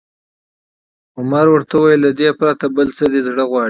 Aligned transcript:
عمر 1.17 1.45
ورته 1.51 1.73
وویل: 1.77 2.01
له 2.05 2.11
دې 2.19 2.29
پرته، 2.39 2.65
بل 2.75 2.87
څه 2.97 3.05
دې 3.11 3.19
زړه 3.27 3.43
غواړي؟ 3.49 3.59